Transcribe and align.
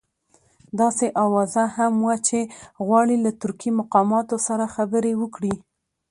داسې 0.79 1.05
اوازه 1.23 1.63
هم 1.77 1.93
وه 2.05 2.15
چې 2.27 2.39
غواړي 2.85 3.17
له 3.25 3.31
ترکي 3.41 3.69
مقاماتو 3.79 4.35
سره 4.47 4.65
خبرې 4.75 5.13
وکړي. 5.21 5.53